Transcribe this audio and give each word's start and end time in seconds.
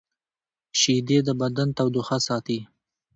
شیدې 0.79 1.17
د 1.27 1.29
بدن 1.41 1.67
تودوخه 1.77 2.17
ساتي 2.27 2.59